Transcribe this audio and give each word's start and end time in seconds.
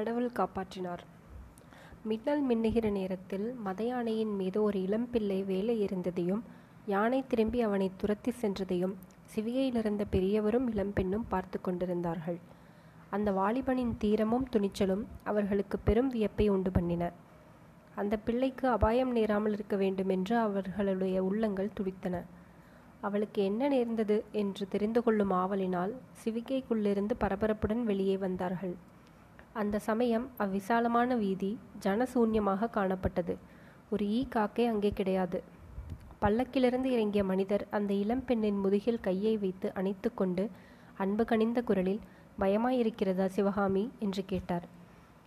கடவுள் 0.00 0.36
காப்பாற்றினார். 0.38 1.00
மின்னல் 2.08 2.42
மின்னுகிற 2.48 2.86
நேரத்தில் 2.90 3.46
மத 3.64 3.80
யானையின் 3.84 4.34
மீது 4.34 4.58
ஒரு 4.62 4.78
இளம்பிள்ளை 4.80 5.44
வேலை 5.44 5.74
எறிந்ததையும் 5.84 6.40
யானை 6.86 7.18
திரும்பி 7.26 7.58
அவனை 7.60 7.90
துரத்தி 7.96 8.32
சென்றதையும் 8.42 8.94
சிவிகையிலிருந்த 9.32 10.04
பெரியவரும் 10.10 10.66
இளம்பெண்ணும் 10.72 11.26
பார்த்து 11.28 11.60
கொண்டிருந்தார்கள். 11.60 12.38
அந்த 13.10 13.30
வாலிபனின் 13.32 13.92
தீரமும் 13.98 14.46
துணிச்சலும் 14.56 15.04
அவர்களுக்கு 15.24 15.78
பெரும் 15.78 16.08
வியப்பை 16.08 16.46
உண்டு 16.48 16.70
பண்ணின. 16.70 17.12
அந்த 17.94 18.16
பிள்ளைக்கு 18.18 18.68
அபாயம் 18.68 19.12
நேராமல் 19.12 19.52
இருக்க 19.52 19.76
வேண்டுமென்று 19.76 20.36
அவர்களுடைய 20.36 21.24
உள்ளங்கள் 21.24 21.74
துடித்தன. 21.74 22.24
அவளுக்கு 23.00 23.42
என்ன 23.44 23.68
நேர்ந்தது 23.68 24.24
என்று 24.32 24.68
தெரிந்து 24.68 25.02
கொள்ளும் 25.02 25.30
ஆவலினால் 25.30 25.92
சிவிகைக்குள்ளிருந்து 26.22 27.16
பரபரப்புடன் 27.24 27.82
வெளியே 27.82 28.16
வந்தார்கள். 28.16 28.74
அந்த 29.54 29.78
சமயம் 29.78 30.28
அவ்விசாலமான 30.36 31.16
வீதி 31.16 31.58
ஜனசூன்யமாக 31.82 32.70
காணப்பட்டது. 32.70 33.34
ஒரு 33.90 34.08
ஈ 34.08 34.24
காக்கை 34.28 34.66
அங்கே 34.66 34.90
கிடையாது. 34.90 35.42
பல்லக்கிலிருந்து 36.22 36.84
இறங்கிய 36.84 37.24
மனிதர் 37.24 37.66
அந்த 37.70 37.94
இளம்பெண்ணின் 37.94 38.58
முதுகில் 38.58 39.00
கையை 39.00 39.36
வைத்து 39.36 39.74
அணைத்து 39.74 40.14
கொண்டு 40.14 40.50
அன்பு 40.96 41.24
கனிந்த 41.24 41.62
குரலில் 41.62 42.02
பயமாயிருக்கிறதா 42.40 43.26
சிவகாமி? 43.26 43.90
என்று 43.98 44.24
கேட்டார். 44.24 44.66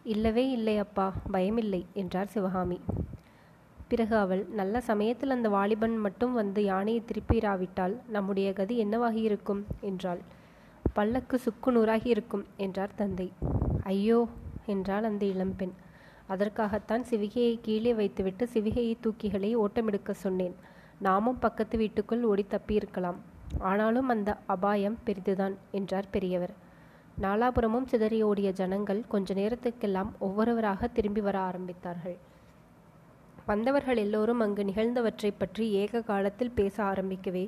இல்லவே 0.04 0.50
இல்லை 0.50 0.78
அப்பா 0.78 1.14
பயமில்லை 1.32 1.86
என்றார் 1.94 2.28
சிவகாமி. 2.28 2.80
பிறகு 3.88 4.16
அவள் 4.16 4.46
நல்ல 4.50 4.82
சமயத்தில் 4.82 5.30
அந்த 5.30 5.50
வாலிபன் 5.50 5.98
மட்டும் 5.98 6.34
வந்து 6.34 6.64
யானையை 6.64 7.04
திருப்பிராவிட்டால் 7.06 7.98
நம்முடைய 8.08 8.54
கதி 8.54 8.86
என்னவாகி 8.86 9.22
இருக்கும் 9.22 9.66
என்றாள். 9.82 10.22
பல்லக்கு 10.94 11.36
சுக்கு 11.40 11.70
நூறாகி 11.72 12.10
இருக்கும் 12.10 12.46
என்றார் 12.58 12.96
தந்தை. 12.96 13.28
ஐயோ 13.84 14.20
என்றாள் 14.66 15.04
அந்த 15.04 15.24
இளம்பெண் 15.26 15.74
அதற்காகத்தான் 16.28 17.04
சிவிகையை 17.10 17.56
கீழே 17.62 17.94
வைத்துவிட்டு 17.94 18.44
சிவிகையை 18.54 18.96
தூக்கிகளை 19.02 19.50
ஓட்டமெடுக்க 19.56 20.12
சொன்னேன். 20.26 20.56
நாமும் 21.00 21.40
பக்கத்து 21.40 21.78
வீட்டுக்குள் 21.78 22.24
ஓடி 22.24 22.46
தப்பியிருக்கலாம். 22.50 23.20
ஆனாலும் 23.60 24.10
அந்த 24.10 24.30
அபாயம் 24.46 25.00
பெரிதுதான் 25.04 25.56
என்றார் 25.72 26.12
பெரியவர். 26.12 26.54
நாலாபுரமும் 27.22 27.90
சிதறி 27.92 28.20
ஓடிய 28.24 28.52
ஜனங்கள் 28.52 29.02
கொஞ்ச 29.08 29.34
நேரத்துக்கெல்லாம் 29.34 30.12
ஒவ்வொருவராக 30.20 30.88
திரும்பி 30.88 31.22
வர 31.22 31.38
ஆரம்பித்தார்கள். 31.50 32.18
வந்தவர்கள் 33.46 33.98
எல்லோரும் 33.98 34.40
அங்கு 34.40 34.64
நிகழ்ந்தவற்றை 34.64 35.32
பற்றி 35.38 35.66
ஏக 35.82 36.02
காலத்தில் 36.02 36.56
பேச 36.56 36.76
ஆரம்பிக்கவே 36.84 37.46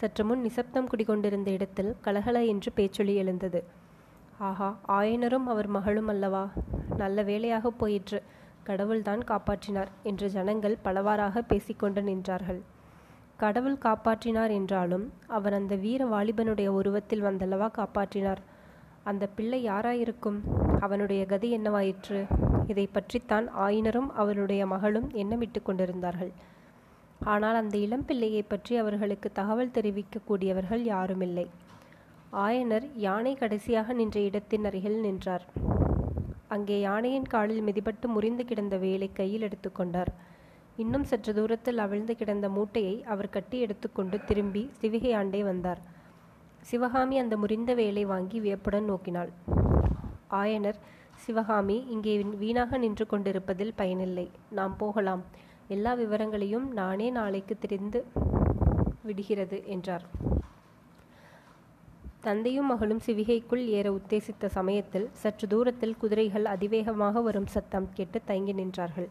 சற்று 0.00 0.24
முன் 0.24 0.40
நிசப்தம் 0.40 0.88
குடிகொண்டிருந்த 0.88 1.50
இடத்தில் 1.50 1.96
கலகல 2.00 2.44
என்று 2.44 2.72
பேச்சொலி 2.72 3.14
எழுந்தது. 3.14 3.64
ஆஹா 4.38 4.78
ஆயனரும் 4.88 5.46
அவர் 5.46 5.66
மகளும் 5.66 6.08
அல்லவா? 6.08 6.48
நல்ல 6.96 7.22
வேலையாக 7.22 7.70
போயிற்று. 7.70 8.22
கடவுள்தான் 8.62 9.18
காப்பாற்றினார் 9.18 9.90
என்று 10.02 10.28
ஜனங்கள் 10.28 10.76
பலவாறாக 10.82 11.42
பேசிக்கொண்டு 11.42 12.02
நின்றார்கள். 12.02 12.60
கடவுள் 13.36 13.76
காப்பாற்றினார் 13.76 14.50
என்றாலும் 14.50 15.12
அவர் 15.26 15.52
அந்த 15.52 15.74
வீர 15.76 16.04
வாலிபனுடைய 16.04 16.66
உருவத்தில் 16.66 17.22
வந்தல்லவா 17.22 17.68
காப்பாற்றினார்? 17.78 18.42
அந்த 19.04 19.26
பிள்ளை 19.26 19.68
யாராயிருக்கும்? 19.68 20.38
அவனுடைய 20.80 21.26
கதி 21.26 21.58
என்னவாயிற்று? 21.58 22.20
இதை 22.66 22.86
பற்றித்தான் 22.92 23.46
ஆயினரும் 23.58 24.10
அவருடைய 24.14 24.66
மகளும் 24.66 25.10
எண்ணமிட்டு 25.14 25.62
கொண்டிருந்தார்கள். 25.62 26.32
ஆனால் 27.20 27.58
அந்த 27.60 27.76
இளம்பிள்ளையை 27.78 28.42
பற்றி 28.48 28.76
அவர்களுக்கு 28.76 29.28
தகவல் 29.32 29.74
தெரிவிக்கக்கூடியவர்கள் 29.76 30.82
யாருமில்லை. 30.94 31.46
ஆயனர் 32.44 32.86
யானை 33.06 33.32
கடைசியாக 33.34 33.92
நின்ற 33.92 34.18
இடத்தின் 34.20 34.66
அருகில் 34.70 34.98
நின்றார். 35.06 35.44
அங்கே 36.54 36.80
யானையின் 36.80 37.30
காலில் 37.32 37.62
மிதிபட்டு 37.68 38.08
முறிந்து 38.08 38.44
கிடந்த 38.44 38.76
வேலை 38.76 39.08
கையில் 39.12 39.46
எடுத்துக்கொண்டார் 39.48 40.12
இன்னும் 40.82 41.06
சற்று 41.10 41.32
தூரத்தில் 41.34 41.78
அவிழ்ந்து 41.84 42.14
கிடந்த 42.16 42.48
மூட்டையை 42.48 42.96
அவர் 43.12 43.34
கட்டி 43.36 43.58
எடுத்துக்கொண்டு 43.60 44.16
திரும்பி 44.28 44.62
சிவிகை 44.80 45.12
ஆண்டே 45.20 45.40
வந்தார். 45.42 45.80
சிவகாமி 46.68 47.18
அந்த 47.18 47.36
முறிந்த 47.36 47.74
வேலை 47.74 48.04
வாங்கி 48.04 48.38
வியப்புடன் 48.40 48.88
நோக்கினாள். 48.90 49.32
ஆயனர் 50.40 50.78
சிவகாமி 51.24 51.76
இங்கே 51.94 52.14
வீணாக 52.42 52.78
நின்று 52.78 53.06
கொண்டிருப்பதில் 53.06 53.76
பயனில்லை. 53.76 54.30
நாம் 54.50 54.76
போகலாம். 54.76 55.24
எல்லா 55.68 55.92
விவரங்களையும் 55.92 56.72
நானே 56.72 57.10
நாளைக்கு 57.10 57.56
தெரிந்து 57.58 58.04
விடுகிறது 59.02 59.62
என்றார். 59.66 60.04
தந்தையும் 62.20 62.66
மகளும் 62.66 63.00
சிவிகைக்குள் 63.06 63.64
ஏற 63.66 63.86
உத்தேசித்த 63.90 64.46
சமயத்தில் 64.46 65.08
சற்று 65.12 65.46
தூரத்தில் 65.46 65.96
குதிரைகள் 65.96 66.44
அதிவேகமாக 66.44 67.20
வரும் 67.20 67.46
சத்தம் 67.46 67.88
கேட்டு 67.94 68.20
தயங்கி 68.24 68.52
நின்றார்கள். 68.52 69.08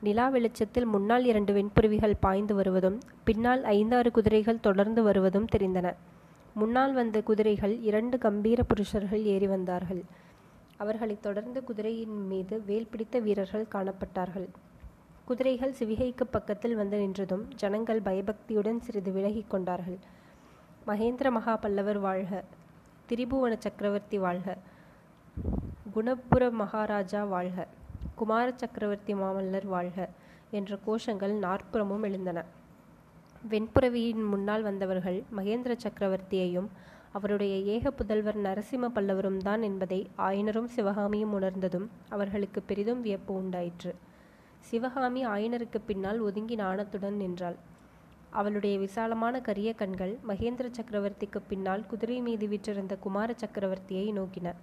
நிலா 0.00 0.28
வெளிச்சத்தில் 0.28 0.84
முன்னால் 0.84 1.24
இரண்டு 1.24 1.54
வெண்புருவிகள் 1.54 2.14
பாய்ந்து 2.20 2.54
வருவதும் 2.54 2.98
பின்னால் 3.24 3.64
ஐந்தாறு 3.64 4.10
குதிரைகள் 4.10 4.60
தொடர்ந்து 4.60 5.02
வருவதும் 5.02 5.48
தெரிந்தன. 5.56 5.94
முன்னால் 6.54 6.92
வந்த 6.92 7.22
குதிரைகள் 7.22 7.80
இரண்டு 7.80 8.18
கம்பீர 8.18 8.62
புருஷர்கள் 8.62 9.22
ஏறி 9.24 9.46
வந்தார்கள். 9.46 10.02
அவர்களைத் 10.76 11.22
தொடர்ந்து 11.22 11.64
குதிரையின் 11.64 12.26
மீது 12.26 12.62
வேல் 12.66 12.90
பிடித்த 12.90 13.18
வீரர்கள் 13.18 13.70
காணப்பட்டார்கள். 13.72 14.48
குதிரைகள் 15.30 15.74
சிவிகைக்கு 15.78 16.24
பக்கத்தில் 16.30 16.74
வந்து 16.78 16.96
நின்றதும் 17.00 17.42
ஜனங்கள் 17.60 18.00
பயபக்தியுடன் 18.06 18.80
சிறிது 18.86 19.10
விலகிக் 19.16 19.50
கொண்டார்கள். 19.52 19.98
மகேந்திர 20.88 21.28
மகாபல்லவர் 21.36 22.00
வாழ்க 22.06 22.32
திரிபுவன 23.10 23.52
சக்கரவர்த்தி 23.64 24.18
வாழ்க 24.24 24.56
குணபுர 25.94 26.50
மகாராஜா 26.62 27.22
வாழ்க 27.34 27.68
குமார 28.14 28.46
சக்கரவர்த்தி 28.62 29.14
மாமல்லர் 29.14 29.68
வாழ்க 29.74 30.08
என்ற 30.58 30.78
கோஷங்கள் 30.86 31.36
நாற்புறமும் 31.46 32.08
எழுந்தன. 32.10 32.44
வெண்புறவியின் 33.44 34.26
முன்னால் 34.34 34.66
வந்தவர்கள் 34.68 35.22
மகேந்திர 35.38 35.78
சக்கரவர்த்தியையும் 35.86 36.68
அவருடைய 37.12 37.56
ஏக 37.76 37.94
புதல்வர் 38.00 38.44
நரசிம்ம 38.48 38.94
பல்லவரும் 38.98 39.40
தான் 39.48 39.62
என்பதை 39.62 40.02
ஆயனரும் 40.28 40.70
சிவகாமியும் 40.76 41.32
உணர்ந்ததும் 41.40 41.90
அவர்களுக்கு 42.08 42.62
பெரிதும் 42.62 43.00
வியப்பு 43.00 43.34
உண்டாயிற்று. 43.34 43.94
சிவகாமி 44.60 45.26
ஆயனருக்கு 45.26 45.78
பின்னால் 45.86 46.20
ஒதுங்கி 46.20 46.56
நாணத்துடன் 46.56 47.16
நின்றாள். 47.16 47.56
அவளுடைய 48.30 48.78
விசாலமான 48.78 49.40
கரிய 49.40 49.74
கண்கள் 49.74 50.18
மகேந்திர 50.28 50.70
சக்கரவர்த்திக்கு 50.70 51.40
பின்னால் 51.48 51.86
குதிரை 51.86 52.20
மீது 52.20 52.46
விற்றிருந்த 52.46 52.98
குமார 52.98 53.34
சக்கரவர்த்தியை 53.40 54.12
நோக்கின. 54.12 54.54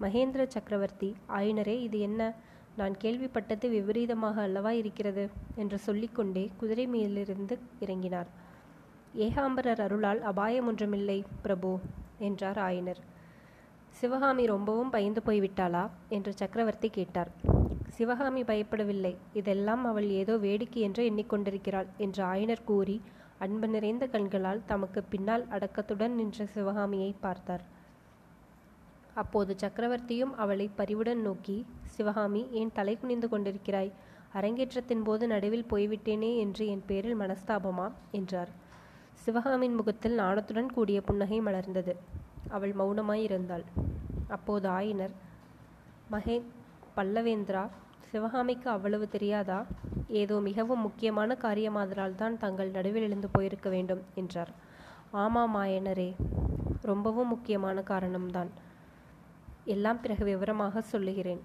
மகேந்திர 0.00 0.46
சக்கரவர்த்தி 0.46 1.16
ஆயனரே 1.28 1.80
இது 1.80 2.00
என்ன? 2.00 2.34
நான் 2.76 2.94
கேள்விப்பட்டது 3.04 3.68
விபரீதமாக 3.68 4.42
அல்லவா 4.42 4.70
இருக்கிறது? 4.70 5.28
என்று 5.54 5.78
சொல்லிக்கொண்டே 5.78 6.50
குதிரை 6.56 6.86
மேலிருந்து 6.86 7.58
இறங்கினார். 7.80 8.26
ஏகாம்பரர் 9.14 9.80
அருளால் 9.80 10.22
அபாயம் 10.22 10.66
ஒன்றுமில்லை 10.66 11.24
பிரபு 11.42 11.78
என்றார் 12.18 12.58
ஆயனர். 12.58 13.00
சிவகாமி 13.88 14.46
ரொம்பவும் 14.46 14.90
பயந்து 14.90 15.22
போய்விட்டாளா? 15.26 15.90
என்று 16.08 16.32
சக்கரவர்த்தி 16.32 16.88
கேட்டார். 16.88 17.49
சிவகாமி 18.00 18.42
பயப்படவில்லை. 18.42 19.16
இதெல்லாம் 19.32 19.82
அவள் 19.84 20.06
ஏதோ 20.10 20.36
வேடிக்கை 20.36 20.82
என்று 20.82 21.02
எண்ணிக்கொண்டிருக்கிறாள் 21.10 21.88
என்று 21.96 22.22
ஆயனர் 22.24 22.62
கூறி 22.64 22.94
அன்பு 23.38 23.68
நிறைந்த 23.68 24.06
கண்களால் 24.06 24.62
தமக்கு 24.66 25.00
பின்னால் 25.02 25.44
அடக்கத்துடன் 25.48 26.14
நின்ற 26.14 26.46
சிவகாமியை 26.46 27.14
பார்த்தார். 27.20 27.64
அப்போது 29.14 29.54
சக்கரவர்த்தியும் 29.54 30.32
அவளை 30.34 30.66
பரிவுடன் 30.74 31.20
நோக்கி 31.20 31.66
சிவகாமி 31.84 32.46
ஏன் 32.50 32.72
தலை 32.72 32.94
குனிந்து 32.96 33.28
கொண்டிருக்கிறாய்? 33.28 33.92
அரங்கேற்றத்தின் 34.32 35.04
போது 35.04 35.26
நடுவில் 35.26 35.68
போய்விட்டேனே 35.70 36.36
என்று 36.36 36.66
என் 36.66 36.86
பேரில் 36.86 37.20
மனஸ்தாபமா? 37.20 37.92
என்றார். 38.10 38.48
சிவகாமின் 39.14 39.74
முகத்தில் 39.74 40.16
நாணத்துடன் 40.18 40.72
கூடிய 40.72 41.00
புன்னகை 41.00 41.40
மலர்ந்தது. 41.40 41.96
அவள் 42.48 42.72
மௌனமாய் 42.72 43.22
இருந்தாள். 43.22 43.66
அப்போது 44.28 44.68
ஆயினர் 44.68 45.14
மகே 46.10 46.38
பல்லவேந்திரா 46.96 47.64
சிவகாமிக்கு 48.10 48.68
அவ்வளவு 48.70 49.06
தெரியாதா? 49.08 49.58
ஏதோ 50.20 50.36
மிகவும் 50.46 50.84
முக்கியமான 50.86 51.36
காரியமாதலால் 51.42 52.16
தான் 52.22 52.38
தங்கள் 52.44 52.74
நடுவில் 52.76 53.06
எழுந்து 53.08 53.28
போயிருக்க 53.34 53.68
வேண்டும் 53.74 54.02
என்றார். 54.14 54.50
ஆமாம் 55.22 55.52
மாயனரே 55.56 56.08
ரொம்பவும் 56.90 57.30
முக்கியமான 57.34 57.80
காரணம்தான். 57.92 58.50
எல்லாம் 59.74 60.00
பிறகு 60.00 60.24
விவரமாக 60.24 60.82
சொல்லுகிறேன். 60.92 61.42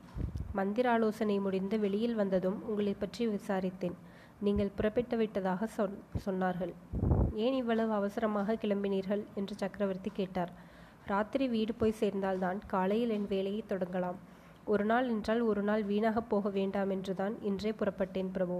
மந்திர 0.60 0.86
ஆலோசனை 0.92 1.38
முடிந்து 1.40 1.78
வெளியில் 1.80 2.20
வந்ததும் 2.22 2.60
உங்களை 2.70 2.94
பற்றி 2.94 3.24
விசாரித்தேன். 3.28 3.98
நீங்கள் 4.46 4.76
புறப்பட்டு 4.78 5.18
விட்டதாக 5.18 5.68
சொன் 5.78 5.98
சொன்னார்கள். 6.26 6.74
ஏன் 7.46 7.58
இவ்வளவு 7.62 7.92
அவசரமாக 7.92 8.58
கிளம்பினீர்கள்? 8.62 9.24
என்று 9.40 9.56
சக்கரவர்த்தி 9.64 10.12
கேட்டார். 10.20 10.54
ராத்திரி 11.12 11.48
வீடு 11.48 11.74
போய் 11.74 12.00
சேர்ந்தால்தான் 12.02 12.60
காலையில் 12.74 13.10
என் 13.10 13.28
வேலையை 13.34 13.64
தொடங்கலாம். 13.72 14.20
ஒரு 14.66 14.86
நாள் 14.86 15.08
என்றால் 15.10 15.42
ஒரு 15.42 15.62
நாள் 15.62 15.84
வீணாக 15.84 16.22
போக 16.22 16.50
வேண்டாம் 16.50 16.90
என்றுதான் 16.90 17.34
இன்றே 17.42 17.72
புறப்பட்டேன் 17.72 18.32
பிரபு. 18.32 18.58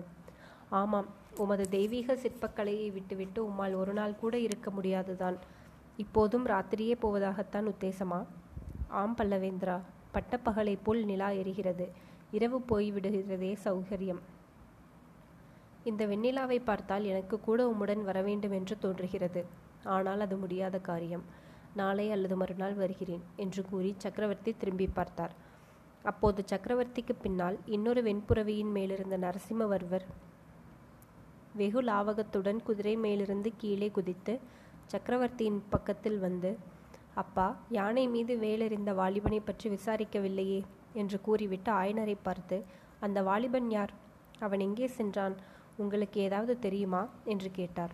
ஆமாம் 0.80 1.08
உமது 1.38 1.66
தெய்வீக 1.70 2.16
சிற்பக்கலையை 2.16 2.88
விட்டுவிட்டு 2.94 3.40
உம்மால் 3.50 3.76
ஒரு 3.76 3.94
நாள் 3.94 4.14
கூட 4.16 4.36
இருக்க 4.40 4.70
முடியாதுதான். 4.72 5.38
இப்போதும் 5.98 6.46
ராத்திரியே 6.46 6.96
போவதாகத்தான் 7.04 7.70
உத்தேசமா? 7.72 8.20
ஆம் 9.02 9.16
பல்லவேந்திரா 9.18 9.78
பட்டப்பகலைப் 10.16 10.84
போல் 10.84 11.02
நிலா 11.04 11.30
எரிகிறது. 11.42 11.88
இரவு 12.32 12.60
போய்விடுகிறதே 12.72 13.52
சௌகரியம். 13.66 14.22
இந்த 15.84 16.04
வெண்ணிலாவை 16.08 16.60
பார்த்தால் 16.64 17.04
எனக்கு 17.04 17.36
கூட 17.40 17.60
உம்முடன் 17.72 18.04
வரவேண்டும் 18.04 18.52
என்று 18.52 18.78
தோன்றுகிறது. 18.78 19.44
ஆனால் 19.96 20.20
அது 20.20 20.38
முடியாத 20.38 20.76
காரியம். 20.90 21.26
நாளை 21.74 22.08
அல்லது 22.12 22.36
மறுநாள் 22.36 22.78
வருகிறேன் 22.84 23.26
என்று 23.36 23.62
கூறி 23.72 23.92
சக்கரவர்த்தி 23.98 24.52
திரும்பி 24.58 24.88
பார்த்தார். 25.00 25.36
அப்போது 26.06 26.42
சக்கரவர்த்திக்கு 26.48 27.14
பின்னால் 27.22 27.58
இன்னொரு 27.66 28.02
வெண்புறவியின் 28.04 28.72
மேலிருந்த 28.72 29.18
நரசிம்மவர்வர் 29.18 30.06
வெகு 31.54 31.82
லாவகத்துடன் 31.82 32.60
குதிரை 32.64 32.96
மேலிருந்து 32.96 33.50
கீழே 33.58 33.90
குதித்து 33.90 34.34
சக்கரவர்த்தியின் 34.86 35.60
பக்கத்தில் 35.70 36.20
வந்து 36.20 36.52
அப்பா 37.14 37.46
யானை 37.70 38.06
மீது 38.08 38.34
வேலெறிந்த 38.38 38.92
வாலிபனை 38.94 39.40
பற்றி 39.46 39.68
விசாரிக்கவில்லையே? 39.70 40.60
என்று 40.94 41.18
கூறிவிட்டு 41.22 41.72
ஆயனரை 41.72 42.16
பார்த்து 42.24 42.58
அந்த 43.00 43.20
வாலிபன் 43.24 43.70
யார்? 43.72 43.94
அவன் 44.40 44.60
எங்கே 44.60 44.88
சென்றான்? 44.88 45.36
உங்களுக்கு 45.78 46.18
ஏதாவது 46.22 46.54
தெரியுமா? 46.60 47.02
என்று 47.24 47.50
கேட்டார். 47.52 47.94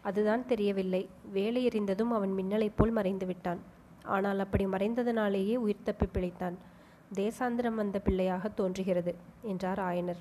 அதுதான் 0.00 0.46
தெரியவில்லை. 0.46 1.02
வேலை 1.32 1.62
எறிந்ததும் 1.68 2.12
அவன் 2.18 2.32
மின்னலைப் 2.32 2.76
போல் 2.76 2.90
மறைந்து 2.90 3.26
விட்டான் 3.26 3.60
ஆனால் 4.06 4.38
அப்படி 4.38 4.66
மறைந்ததனாலேயே 4.66 5.56
உயிர் 5.56 5.86
தப்பி 5.88 6.06
பிழைத்தான். 6.06 6.56
தேசாந்திரம் 7.10 7.78
வந்த 7.80 7.98
பிள்ளையாக 7.98 8.48
தோன்றுகிறது 8.48 9.12
என்றார் 9.42 9.80
ஆயனர். 9.80 10.20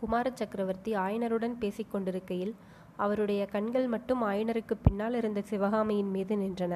குமார 0.00 0.26
சக்கரவர்த்தி 0.30 0.90
ஆயனருடன் 0.96 1.56
பேசிக்கொண்டிருக்கையில் 1.62 2.54
அவருடைய 2.96 3.42
கண்கள் 3.46 3.88
மட்டும் 3.94 4.22
ஆயனருக்கு 4.28 4.74
பின்னால் 4.86 5.14
இருந்த 5.14 5.40
சிவகாமியின் 5.50 6.10
மீது 6.10 6.36
நின்றன. 6.36 6.74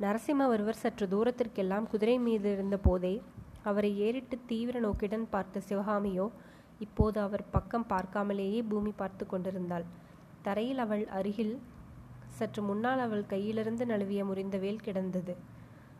நரசிம்மவர்வர் 0.00 0.80
சற்று 0.82 1.06
தூரத்திற்கெல்லாம் 1.06 1.88
குதிரை 1.92 2.16
மீது 2.18 2.48
இருந்த 2.52 2.76
போதே 2.76 3.14
அவரை 3.62 3.90
ஏறிட்டு 3.98 4.38
தீவிர 4.46 4.78
நோக்கிடன் 4.80 5.26
பார்த்த 5.34 5.62
சிவகாமியோ 5.68 6.26
இப்போது 6.78 7.18
அவர் 7.20 7.44
பக்கம் 7.50 7.88
பார்க்காமலேயே 7.88 8.62
பூமி 8.68 8.92
பார்த்து 8.96 9.26
கொண்டிருந்தாள். 9.26 9.86
தரையில் 10.42 10.78
அவள் 10.78 11.04
அருகில் 11.18 11.54
சற்று 12.38 12.62
முன்னால் 12.62 12.98
அவள் 12.98 13.30
கையிலிருந்து 13.30 13.84
நழுவிய 13.86 14.22
முறிந்த 14.24 14.56
வேல் 14.58 14.84
கிடந்தது. 14.86 15.34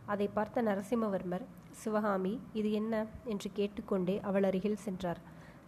அதை 0.06 0.26
பார்த்த 0.28 0.62
நரசிம்மவர்மர் 0.62 1.46
சிவகாமி 1.82 2.32
இது 2.52 2.68
என்ன 2.72 2.94
என்று 3.24 3.48
கேட்டுக்கொண்டே 3.52 4.16
அவள் 4.20 4.42
அருகில் 4.42 4.84
சென்றார். 4.84 5.20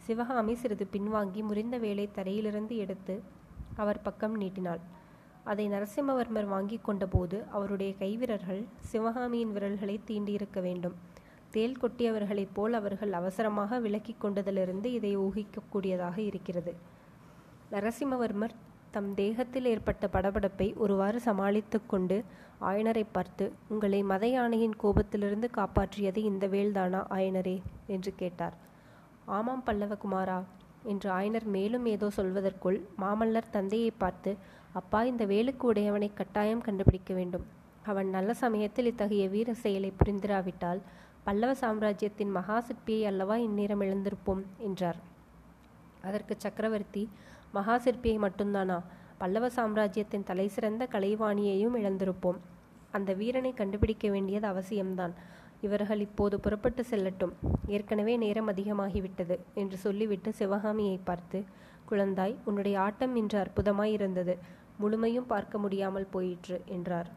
சிவகாமி 0.07 0.55
சிறிது 0.55 0.87
பின்வாங்கி 0.93 1.41
முறிந்த 1.43 1.77
வேலை 1.79 2.07
தரையிலிருந்து 2.15 2.77
எடுத்து 2.77 3.15
அவர் 3.77 4.01
பக்கம் 4.03 4.37
நீட்டினாள். 4.41 4.83
அதை 5.45 5.65
நரசிம்மவர்மர் 5.69 6.49
வாங்கி 6.55 6.79
கொண்டபோது 6.87 7.37
அவருடைய 7.49 7.93
கைவிரல்கள் 7.99 8.63
சிவகாமியின் 8.91 9.53
விரல்களை 9.53 9.97
தீண்டியிருக்க 10.07 10.61
வேண்டும். 10.61 10.97
தேல் 11.51 11.77
கொட்டியவர்களைப் 11.83 12.55
போல் 12.55 12.73
அவர்கள் 12.73 13.13
அவசரமாக 13.13 13.79
விலக்கி 13.81 14.15
கொண்டதிலிருந்து 14.23 14.89
இதை 14.99 15.13
ஊகிக்கக்கூடியதாக 15.19 16.17
இருக்கிறது. 16.31 16.75
நரசிம்மவர்மர் 17.73 18.55
தம் 18.94 19.08
தேகத்தில் 19.14 19.67
ஏற்பட்ட 19.70 20.05
படபடப்பை 20.12 20.67
ஒருவாறு 20.82 21.19
சமாளித்து 21.26 21.79
கொண்டு 21.87 22.17
ஆயனரை 22.69 23.02
பார்த்து 23.17 23.44
உங்களை 23.73 24.00
மத 24.12 24.26
யானையின் 24.29 24.76
கோபத்திலிருந்து 24.82 25.49
காப்பாற்றியது 25.58 26.20
இந்த 26.31 26.44
வேல்தானா 26.55 27.00
ஆயனரே 27.17 27.56
என்று 27.94 28.12
கேட்டார். 28.20 28.56
ஆமாம் 29.37 29.64
பல்லவகுமாரா 29.67 30.38
என்று 30.93 31.08
ஆயனர் 31.19 31.46
மேலும் 31.56 31.87
ஏதோ 31.94 32.08
சொல்வதற்குள் 32.19 32.79
மாமல்லர் 33.02 33.52
தந்தையை 33.56 33.93
பார்த்து 34.05 34.32
அப்பா 34.73 35.02
இந்த 35.11 35.25
வேலுக்கு 35.32 35.64
உடையவனை 35.73 36.08
கட்டாயம் 36.14 36.64
கண்டுபிடிக்க 36.67 37.12
வேண்டும். 37.14 37.46
அவன் 37.90 38.08
நல்ல 38.17 38.31
சமயத்தில் 38.44 38.90
இத்தகைய 38.93 39.26
வீர 39.35 39.50
செயலை 39.64 39.90
புரிந்திராவிட்டால் 40.00 40.81
பல்லவ 41.26 41.52
சாம்ராஜ்யத்தின் 41.62 42.35
மகா 42.37 42.58
சிற்பியை 42.67 43.05
அல்லவா 43.11 43.37
இந்நேரம் 43.46 43.82
எழுந்திருப்போம் 43.87 44.43
என்றார். 44.67 44.99
அதற்கு 46.08 46.35
சக்கரவர்த்தி 46.44 47.02
மகா 47.53 47.77
சிற்பியை 47.77 48.17
மட்டும்தானா? 48.25 48.79
பல்லவ 49.19 49.49
சாம்ராஜ்யத்தின் 49.49 50.25
தலைசிறந்த 50.25 50.89
கலைவாணியையும் 50.93 51.77
இழந்திருப்போம். 51.79 52.39
அந்த 52.91 53.12
வீரனை 53.12 53.55
கண்டுபிடிக்க 53.55 54.09
வேண்டியது 54.11 54.47
அவசியம்தான். 54.49 55.15
இவர்கள் 55.61 56.00
இப்போது 56.00 56.41
புறப்பட்டு 56.41 56.85
செல்லட்டும். 56.91 57.33
ஏற்கனவே 57.67 58.17
நேரம் 58.17 58.49
அதிகமாகிவிட்டது 58.49 59.37
என்று 59.55 59.77
சொல்லிவிட்டு 59.77 60.33
சிவகாமியை 60.33 60.99
பார்த்து 61.05 61.39
குழந்தாய் 61.91 62.35
உன்னுடைய 62.45 62.81
ஆட்டம் 62.81 63.17
இன்று 63.17 63.39
அற்புதமாய் 63.39 63.93
இருந்தது 63.93 64.37
முழுமையும் 64.77 65.27
பார்க்க 65.27 65.59
முடியாமல் 65.59 66.11
போயிற்று 66.11 66.56
என்றார். 66.67 67.09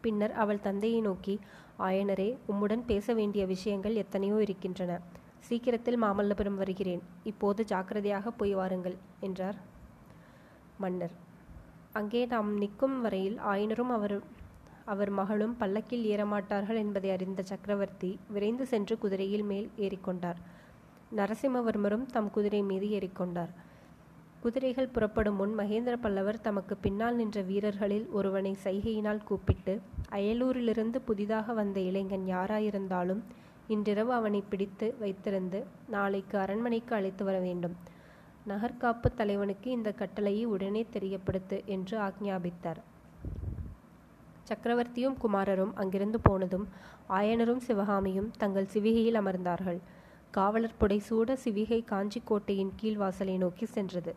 பின்னர் 0.00 0.32
அவள் 0.32 0.60
தந்தையை 0.60 1.00
நோக்கி 1.00 1.34
ஆயனரே 1.78 2.28
உம்முடன் 2.52 2.84
பேச 2.86 3.14
வேண்டிய 3.14 3.42
விஷயங்கள் 3.46 3.94
எத்தனையோ 3.94 4.36
இருக்கின்றன. 4.36 4.92
சீக்கிரத்தில் 5.48 6.02
மாமல்லபுரம் 6.02 6.58
வருகிறேன். 6.62 7.02
இப்போது 7.30 7.60
ஜாக்கிரதையாக 7.64 8.30
போய் 8.30 8.54
வாருங்கள் 8.54 8.96
என்றார் 9.20 9.58
மன்னர். 10.82 11.14
அங்கே 11.98 12.22
நாம் 12.26 12.50
நிற்கும் 12.58 12.96
வரையில் 13.00 13.38
ஆயனரும் 13.52 13.92
அவர் 13.96 14.16
அவர் 14.92 15.10
மகளும் 15.10 15.56
பல்லக்கில் 15.56 16.04
ஏறமாட்டார்கள் 16.12 16.78
என்பதை 16.82 17.08
அறிந்த 17.10 17.40
சக்கரவர்த்தி 17.42 18.10
விரைந்து 18.34 18.64
சென்று 18.66 18.94
குதிரையில் 18.98 19.44
மேல் 19.50 19.68
ஏறிக்கொண்டார். 19.86 20.38
நரசிம்மவர்மரும் 21.16 22.06
தம் 22.14 22.30
குதிரை 22.30 22.62
மீது 22.62 22.86
ஏறிக்கொண்டார். 22.98 23.52
குதிரைகள் 24.40 24.92
புறப்படும் 24.94 25.36
முன் 25.36 25.54
மகேந்திர 25.58 25.94
பல்லவர் 26.04 26.40
தமக்கு 26.40 26.74
பின்னால் 26.76 27.14
நின்ற 27.14 27.38
வீரர்களில் 27.42 28.06
ஒருவனை 28.18 28.52
சைகையினால் 28.64 29.24
கூப்பிட்டு 29.24 29.74
அயலூரிலிருந்து 30.18 30.98
புதிதாக 31.08 31.52
வந்த 31.52 31.78
இளைஞன் 31.80 32.26
யாராயிருந்தாலும் 32.26 33.22
இன்றிரவு 33.74 34.12
அவனை 34.12 34.40
பிடித்து 34.50 34.86
வைத்திருந்து 35.00 35.58
நாளைக்கு 35.88 36.36
அரண்மனைக்கு 36.38 36.94
அழைத்து 36.94 37.24
வர 37.24 37.38
வேண்டும். 37.38 37.74
நகர்காப்பு 38.48 39.08
தலைவனுக்கு 39.14 39.68
இந்த 39.70 39.90
கட்டளையை 39.92 40.44
உடனே 40.44 40.82
தெரியப்படுத்து 40.92 41.58
என்று 41.64 41.96
ஆக்ஞாபித்தார். 41.98 42.80
சக்கரவர்த்தியும் 44.48 45.16
குமாரரும் 45.24 45.74
அங்கிருந்து 45.74 46.20
போனதும் 46.20 46.68
ஆயனரும் 47.08 47.62
சிவகாமியும் 47.66 48.30
தங்கள் 48.38 48.72
சிவிகையில் 48.72 49.18
அமர்ந்தார்கள். 49.20 49.80
காவலர் 50.30 50.78
புடைசூட 50.80 51.36
சிவிகை 51.44 51.80
காஞ்சி 51.84 52.22
கோட்டையின் 52.24 52.72
கீழ் 52.76 52.96
வாசலை 52.96 53.36
நோக்கி 53.36 53.66
சென்றது. 53.66 54.14